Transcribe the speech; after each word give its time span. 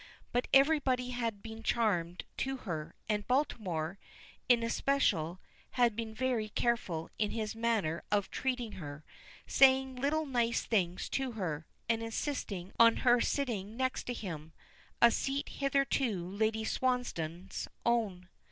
But 0.31 0.47
everybody 0.51 1.11
had 1.11 1.43
been 1.43 1.61
charming 1.61 2.17
to 2.37 2.57
her, 2.65 2.95
and 3.07 3.27
Baltimore, 3.27 3.99
in 4.49 4.63
especial, 4.63 5.39
had 5.73 5.95
been 5.95 6.15
very 6.15 6.49
careful 6.49 7.11
in 7.19 7.29
his 7.29 7.53
manner 7.53 8.01
of 8.11 8.31
treating 8.31 8.71
her, 8.71 9.05
saying 9.45 9.95
little 9.97 10.25
nice 10.25 10.63
things 10.63 11.07
to 11.09 11.33
her, 11.33 11.67
and 11.87 12.01
insisting 12.01 12.71
on 12.79 12.95
her 13.05 13.21
sitting 13.21 13.77
next 13.77 14.05
to 14.05 14.13
him, 14.15 14.53
a 15.03 15.11
seat 15.11 15.47
hitherto 15.49 16.27
Lady 16.27 16.63
Swansdown's 16.65 17.67
own. 17.85 18.27